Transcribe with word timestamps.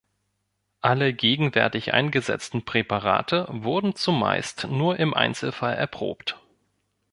Alle 0.79 1.13
gegenwärtig 1.13 1.93
eingesetzten 1.93 2.65
Präparate 2.65 3.45
wurden 3.51 3.93
zumeist 3.93 4.65
nur 4.67 4.97
im 4.97 5.13
Einzelfall 5.13 5.75
erprobt. 5.75 6.39